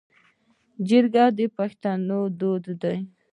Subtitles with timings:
[0.87, 2.97] جرګه د پښتنو دود دی